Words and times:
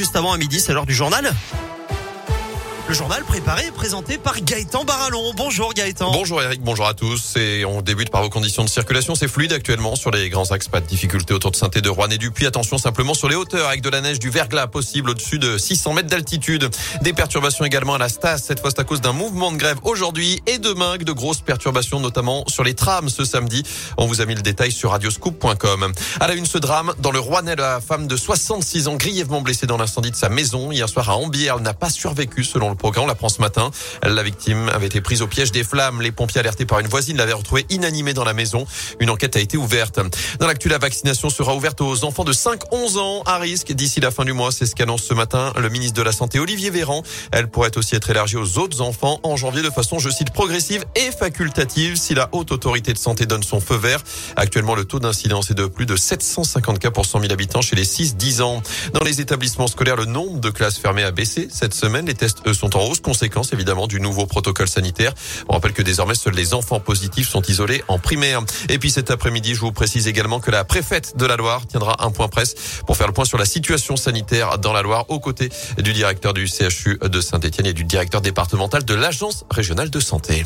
juste 0.00 0.16
avant 0.16 0.32
à 0.32 0.38
midi, 0.38 0.60
c'est 0.60 0.72
l'heure 0.72 0.86
du 0.86 0.94
journal. 0.94 1.30
Le 2.88 2.94
journal 2.94 3.22
préparé 3.22 3.66
et 3.66 3.70
présenté 3.70 4.18
par 4.18 4.40
Gaëtan 4.40 4.84
Barallon. 4.84 5.32
Bonjour 5.36 5.72
Gaëtan. 5.74 6.10
Bonjour 6.10 6.42
Eric, 6.42 6.60
bonjour 6.60 6.86
à 6.86 6.94
tous. 6.94 7.36
Et 7.36 7.64
on 7.64 7.82
débute 7.82 8.10
par 8.10 8.22
vos 8.22 8.30
conditions 8.30 8.64
de 8.64 8.68
circulation. 8.68 9.14
C'est 9.14 9.28
fluide 9.28 9.52
actuellement 9.52 9.94
sur 9.94 10.10
les 10.10 10.28
grands 10.28 10.50
axes. 10.50 10.66
Pas 10.66 10.80
de 10.80 10.86
difficultés 10.86 11.32
autour 11.32 11.52
de 11.52 11.56
saint 11.56 11.68
de 11.68 11.88
Rouen 11.88 12.08
et 12.10 12.18
du 12.18 12.32
Puy. 12.32 12.46
Attention 12.46 12.78
simplement 12.78 13.14
sur 13.14 13.28
les 13.28 13.36
hauteurs 13.36 13.68
avec 13.68 13.80
de 13.80 13.90
la 13.90 14.00
neige, 14.00 14.18
du 14.18 14.30
verglas 14.30 14.66
possible 14.66 15.10
au-dessus 15.10 15.38
de 15.38 15.56
600 15.56 15.92
mètres 15.94 16.08
d'altitude. 16.08 16.68
Des 17.02 17.12
perturbations 17.12 17.64
également 17.64 17.94
à 17.94 17.98
la 17.98 18.08
Stas. 18.08 18.38
Cette 18.38 18.60
fois, 18.60 18.70
c'est 18.70 18.80
à 18.80 18.84
cause 18.84 19.00
d'un 19.00 19.12
mouvement 19.12 19.52
de 19.52 19.56
grève 19.56 19.78
aujourd'hui 19.84 20.42
et 20.46 20.58
demain. 20.58 20.96
De 20.96 21.12
grosses 21.12 21.42
perturbations 21.42 22.00
notamment 22.00 22.44
sur 22.48 22.64
les 22.64 22.74
trams 22.74 23.08
ce 23.08 23.24
samedi. 23.24 23.62
On 23.98 24.06
vous 24.06 24.20
a 24.20 24.26
mis 24.26 24.34
le 24.34 24.42
détail 24.42 24.72
sur 24.72 24.90
radioscoop.com. 24.90 25.92
À 26.18 26.26
la 26.26 26.34
une, 26.34 26.46
ce 26.46 26.58
drame 26.58 26.92
dans 26.98 27.12
le 27.12 27.20
Rouennais, 27.20 27.56
la 27.56 27.80
femme 27.80 28.08
de 28.08 28.16
66 28.16 28.88
ans 28.88 28.96
grièvement 28.96 29.42
blessée 29.42 29.66
dans 29.66 29.76
l'incendie 29.76 30.10
de 30.10 30.16
sa 30.16 30.28
maison 30.28 30.72
hier 30.72 30.88
soir 30.88 31.08
à 31.10 31.16
Ambière. 31.16 31.60
N'a 31.60 31.74
pas 31.74 31.90
survécu 31.90 32.42
selon 32.42 32.69
le 32.70 32.76
programme. 32.76 33.04
On 33.04 33.08
l'apprend 33.08 33.28
ce 33.28 33.40
matin. 33.40 33.70
La 34.02 34.22
victime 34.22 34.68
avait 34.68 34.86
été 34.86 35.00
prise 35.00 35.22
au 35.22 35.26
piège 35.26 35.52
des 35.52 35.64
flammes. 35.64 36.02
Les 36.02 36.12
pompiers 36.12 36.40
alertés 36.40 36.66
par 36.66 36.80
une 36.80 36.88
voisine 36.88 37.16
l'avaient 37.16 37.32
retrouvée 37.32 37.66
inanimée 37.70 38.14
dans 38.14 38.24
la 38.24 38.32
maison. 38.32 38.66
Une 38.98 39.10
enquête 39.10 39.36
a 39.36 39.40
été 39.40 39.56
ouverte. 39.56 40.00
Dans 40.38 40.46
l'actu, 40.46 40.68
la 40.68 40.78
vaccination 40.78 41.30
sera 41.30 41.54
ouverte 41.54 41.80
aux 41.80 42.04
enfants 42.04 42.24
de 42.24 42.32
5-11 42.32 42.98
ans 42.98 43.22
à 43.26 43.38
risque 43.38 43.72
d'ici 43.72 44.00
la 44.00 44.10
fin 44.10 44.24
du 44.24 44.32
mois. 44.32 44.52
C'est 44.52 44.66
ce 44.66 44.74
qu'annonce 44.74 45.02
ce 45.02 45.14
matin 45.14 45.52
le 45.56 45.68
ministre 45.68 45.96
de 45.96 46.02
la 46.02 46.12
Santé 46.12 46.38
Olivier 46.38 46.70
Véran. 46.70 47.02
Elle 47.32 47.48
pourrait 47.48 47.76
aussi 47.76 47.94
être 47.94 48.10
élargie 48.10 48.36
aux 48.36 48.58
autres 48.58 48.80
enfants 48.80 49.20
en 49.22 49.36
janvier 49.36 49.62
de 49.62 49.70
façon, 49.70 49.98
je 49.98 50.10
cite, 50.10 50.32
progressive 50.32 50.84
et 50.94 51.10
facultative 51.10 51.96
si 51.96 52.14
la 52.14 52.28
haute 52.32 52.52
autorité 52.52 52.92
de 52.92 52.98
santé 52.98 53.26
donne 53.26 53.42
son 53.42 53.60
feu 53.60 53.76
vert. 53.76 54.02
Actuellement, 54.36 54.74
le 54.74 54.84
taux 54.84 55.00
d'incidence 55.00 55.50
est 55.50 55.54
de 55.54 55.66
plus 55.66 55.86
de 55.86 55.96
750 55.96 56.78
cas 56.78 56.90
pour 56.90 57.06
100 57.06 57.20
000 57.20 57.32
habitants 57.32 57.62
chez 57.62 57.76
les 57.76 57.84
6-10 57.84 58.42
ans. 58.42 58.62
Dans 58.92 59.04
les 59.04 59.20
établissements 59.20 59.66
scolaires, 59.66 59.96
le 59.96 60.04
nombre 60.06 60.40
de 60.40 60.50
classes 60.50 60.78
fermées 60.78 61.04
a 61.04 61.10
baissé 61.10 61.48
cette 61.50 61.74
semaine. 61.74 62.06
Les 62.06 62.14
tests, 62.14 62.46
sont 62.60 62.76
en 62.76 62.84
hausse 62.84 63.00
conséquence 63.00 63.52
évidemment 63.52 63.86
du 63.86 64.00
nouveau 64.00 64.26
protocole 64.26 64.68
sanitaire. 64.68 65.14
On 65.48 65.54
rappelle 65.54 65.72
que 65.72 65.82
désormais 65.82 66.14
seuls 66.14 66.34
les 66.34 66.52
enfants 66.52 66.78
positifs 66.80 67.28
sont 67.28 67.42
isolés 67.42 67.82
en 67.88 67.98
primaire. 67.98 68.42
Et 68.68 68.78
puis 68.78 68.90
cet 68.90 69.10
après-midi, 69.10 69.54
je 69.54 69.60
vous 69.60 69.72
précise 69.72 70.06
également 70.08 70.40
que 70.40 70.50
la 70.50 70.64
préfète 70.64 71.16
de 71.16 71.24
la 71.26 71.36
Loire 71.36 71.66
tiendra 71.66 72.04
un 72.04 72.10
point 72.10 72.28
presse 72.28 72.54
pour 72.86 72.96
faire 72.96 73.06
le 73.06 73.12
point 73.12 73.24
sur 73.24 73.38
la 73.38 73.46
situation 73.46 73.96
sanitaire 73.96 74.58
dans 74.58 74.72
la 74.72 74.82
Loire 74.82 75.06
aux 75.08 75.20
côtés 75.20 75.48
du 75.78 75.92
directeur 75.92 76.34
du 76.34 76.46
CHU 76.46 76.98
de 77.02 77.20
Saint-Etienne 77.20 77.66
et 77.66 77.72
du 77.72 77.84
directeur 77.84 78.20
départemental 78.20 78.84
de 78.84 78.94
l'Agence 78.94 79.44
régionale 79.50 79.90
de 79.90 80.00
santé. 80.00 80.44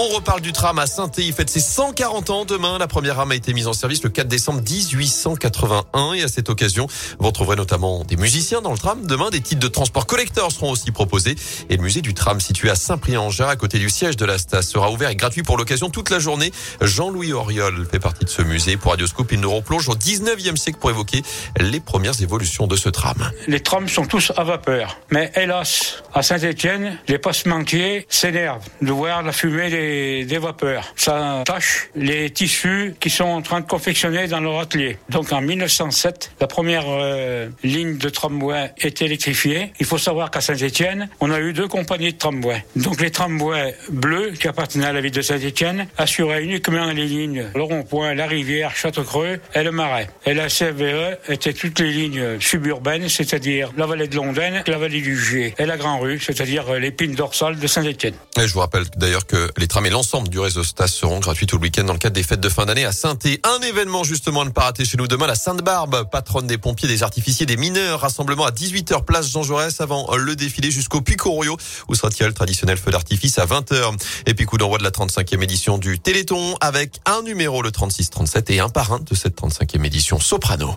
On 0.00 0.06
reparle 0.14 0.40
du 0.40 0.52
tram 0.52 0.78
à 0.78 0.86
saint 0.86 1.10
Il 1.18 1.32
fête 1.32 1.50
ses 1.50 1.58
140 1.58 2.30
ans 2.30 2.44
demain. 2.44 2.78
La 2.78 2.86
première 2.86 3.16
rame 3.16 3.32
a 3.32 3.34
été 3.34 3.52
mise 3.52 3.66
en 3.66 3.72
service 3.72 4.04
le 4.04 4.10
4 4.10 4.28
décembre 4.28 4.60
1881. 4.60 6.12
Et 6.12 6.22
à 6.22 6.28
cette 6.28 6.50
occasion, 6.50 6.86
vous 7.18 7.26
retrouverez 7.26 7.56
notamment 7.56 8.04
des 8.04 8.14
musiciens 8.14 8.60
dans 8.60 8.70
le 8.70 8.78
tram. 8.78 9.04
Demain, 9.06 9.30
des 9.30 9.40
titres 9.40 9.60
de 9.60 9.66
transport 9.66 10.06
collector 10.06 10.52
seront 10.52 10.70
aussi 10.70 10.92
proposés. 10.92 11.34
Et 11.68 11.76
le 11.76 11.82
musée 11.82 12.00
du 12.00 12.14
tram 12.14 12.38
situé 12.38 12.70
à 12.70 12.76
Saint-Prix-en-Jarre, 12.76 13.48
à 13.48 13.56
côté 13.56 13.80
du 13.80 13.90
siège 13.90 14.16
de 14.16 14.24
la 14.24 14.38
Stas, 14.38 14.62
sera 14.62 14.92
ouvert 14.92 15.10
et 15.10 15.16
gratuit 15.16 15.42
pour 15.42 15.56
l'occasion 15.56 15.90
toute 15.90 16.10
la 16.10 16.20
journée. 16.20 16.52
Jean-Louis 16.80 17.32
Auriol 17.32 17.84
fait 17.90 17.98
partie 17.98 18.24
de 18.24 18.30
ce 18.30 18.42
musée. 18.42 18.76
Pour 18.76 18.92
Radioscope, 18.92 19.32
il 19.32 19.40
nous 19.40 19.52
replonge 19.52 19.88
au 19.88 19.96
19e 19.96 20.54
siècle 20.54 20.78
pour 20.78 20.90
évoquer 20.90 21.24
les 21.58 21.80
premières 21.80 22.22
évolutions 22.22 22.68
de 22.68 22.76
ce 22.76 22.88
tram. 22.88 23.32
Les 23.48 23.64
trams 23.64 23.88
sont 23.88 24.06
tous 24.06 24.32
à 24.36 24.44
vapeur. 24.44 25.00
Mais 25.10 25.32
hélas, 25.34 26.04
à 26.14 26.22
Saint-Etienne, 26.22 27.00
les 27.08 27.18
passementiers 27.18 28.06
s'énervent 28.08 28.64
de 28.80 28.92
voir 28.92 29.24
la 29.24 29.32
fumée 29.32 29.70
des 29.70 29.87
des, 30.24 30.38
vapeurs. 30.38 30.92
Ça 30.96 31.42
tâche 31.44 31.90
les 31.94 32.30
tissus 32.30 32.94
qui 33.00 33.10
sont 33.10 33.24
en 33.24 33.42
train 33.42 33.60
de 33.60 33.66
confectionner 33.66 34.28
dans 34.28 34.40
leur 34.40 34.60
atelier. 34.60 34.98
Donc 35.08 35.32
en 35.32 35.40
1907, 35.40 36.32
la 36.40 36.46
première 36.46 36.84
euh, 36.86 37.48
ligne 37.62 37.98
de 37.98 38.08
tramway 38.08 38.72
est 38.78 39.02
électrifiée. 39.02 39.72
Il 39.80 39.86
faut 39.86 39.98
savoir 39.98 40.30
qu'à 40.30 40.40
Saint-Étienne, 40.40 41.08
on 41.20 41.30
a 41.30 41.40
eu 41.40 41.52
deux 41.52 41.68
compagnies 41.68 42.12
de 42.12 42.18
tramway. 42.18 42.64
Donc 42.76 43.00
les 43.00 43.10
tramways 43.10 43.74
bleus 43.90 44.32
qui 44.38 44.48
appartenaient 44.48 44.86
à 44.86 44.92
la 44.92 45.00
ville 45.00 45.12
de 45.12 45.22
Saint-Étienne 45.22 45.86
assuraient 45.96 46.44
uniquement 46.44 46.86
les 46.86 47.06
lignes 47.06 47.46
le 47.54 47.62
rond-point, 47.62 48.14
la 48.14 48.26
rivière, 48.26 48.74
Château-Creux 48.76 49.40
et 49.54 49.62
le 49.62 49.72
Marais. 49.72 50.08
Et 50.26 50.34
la 50.34 50.48
CVE 50.48 51.18
était 51.28 51.52
toutes 51.52 51.80
les 51.80 51.92
lignes 51.92 52.40
suburbaines, 52.40 53.08
c'est-à-dire 53.08 53.72
la 53.76 53.86
vallée 53.86 54.08
de 54.08 54.16
Londaine, 54.16 54.62
la 54.66 54.78
vallée 54.78 55.00
du 55.00 55.18
Gier 55.18 55.54
et 55.58 55.66
la 55.66 55.76
Grand 55.76 55.98
Rue, 55.98 56.20
c'est-à-dire 56.20 56.74
l'épine 56.74 57.14
dorsale 57.14 57.58
de 57.58 57.66
Saint-Étienne. 57.66 58.14
Et 58.38 58.46
je 58.46 58.52
vous 58.52 58.60
rappelle 58.60 58.84
d'ailleurs 58.96 59.26
que 59.26 59.50
les 59.56 59.66
mais 59.80 59.90
l'ensemble 59.90 60.28
du 60.28 60.38
réseau 60.38 60.64
Stas 60.64 60.88
seront 60.88 61.20
gratuits 61.20 61.46
tout 61.46 61.56
le 61.56 61.62
week-end 61.62 61.84
dans 61.84 61.92
le 61.92 61.98
cadre 61.98 62.14
des 62.14 62.22
fêtes 62.22 62.40
de 62.40 62.48
fin 62.48 62.66
d'année 62.66 62.84
à 62.84 62.92
saint 62.92 63.14
-Et. 63.14 63.40
Un 63.44 63.60
événement 63.60 64.02
justement 64.02 64.42
à 64.42 64.44
ne 64.44 64.50
pas 64.50 64.62
rater 64.62 64.84
chez 64.84 64.96
nous 64.96 65.06
demain, 65.06 65.26
la 65.26 65.34
Sainte-Barbe, 65.34 66.08
patronne 66.10 66.46
des 66.46 66.58
pompiers, 66.58 66.88
des 66.88 67.02
artificiers, 67.02 67.46
des 67.46 67.56
mineurs. 67.56 68.00
Rassemblement 68.00 68.44
à 68.44 68.50
18h 68.50 69.04
place 69.04 69.30
Jean 69.30 69.42
Jaurès 69.42 69.80
avant 69.80 70.14
le 70.16 70.36
défilé 70.36 70.70
jusqu'au 70.70 71.00
Picorio 71.00 71.56
où 71.88 71.94
sera-t-il 71.94 72.26
le 72.26 72.32
traditionnel 72.32 72.76
feu 72.76 72.90
d'artifice 72.90 73.38
à 73.38 73.46
20h. 73.46 73.96
Et 74.26 74.34
puis 74.34 74.46
coup 74.46 74.58
d'envoi 74.58 74.78
de 74.78 74.84
la 74.84 74.90
35e 74.90 75.42
édition 75.42 75.78
du 75.78 75.98
Téléthon 75.98 76.56
avec 76.60 77.00
un 77.06 77.22
numéro 77.22 77.62
le 77.62 77.70
36-37 77.70 78.52
et 78.52 78.60
un 78.60 78.68
parrain 78.68 79.00
de 79.00 79.14
cette 79.14 79.36
35e 79.40 79.84
édition 79.84 80.18
Soprano. 80.18 80.76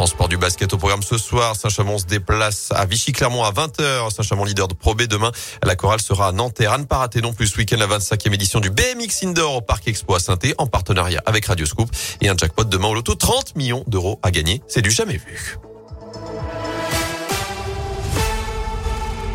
En 0.00 0.06
sport 0.06 0.28
du 0.28 0.38
basket 0.38 0.72
au 0.72 0.78
programme 0.78 1.02
ce 1.02 1.18
soir, 1.18 1.54
Saint-Chamond 1.54 1.98
se 1.98 2.06
déplace 2.06 2.72
à 2.74 2.86
Vichy-Clermont 2.86 3.44
à 3.44 3.52
20h. 3.52 4.10
Saint-Chamond 4.10 4.46
leader 4.46 4.66
de 4.66 4.72
Pro 4.72 4.94
B 4.94 5.02
demain. 5.02 5.30
La 5.62 5.76
chorale 5.76 6.00
sera 6.00 6.28
à 6.28 6.32
Nanterre. 6.32 6.72
À 6.72 6.78
ne 6.78 7.20
non 7.20 7.34
plus 7.34 7.48
ce 7.48 7.58
week-end 7.58 7.76
la 7.76 7.86
25e 7.86 8.32
édition 8.32 8.60
du 8.60 8.70
BMX 8.70 9.24
Indoor 9.24 9.56
au 9.56 9.60
Parc 9.60 9.86
Expo 9.88 10.14
à 10.14 10.18
saint 10.18 10.38
en 10.56 10.66
partenariat 10.66 11.22
avec 11.26 11.44
Radio 11.44 11.66
Scoop 11.66 11.90
et 12.22 12.30
un 12.30 12.34
jackpot 12.34 12.64
demain 12.64 12.88
au 12.88 12.94
loto 12.94 13.14
30 13.14 13.56
millions 13.56 13.84
d'euros 13.88 14.18
à 14.22 14.30
gagner. 14.30 14.62
C'est 14.68 14.80
du 14.80 14.90
jamais 14.90 15.18
vu. 15.18 15.58